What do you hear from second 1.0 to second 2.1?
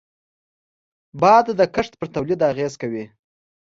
باد د کښت پر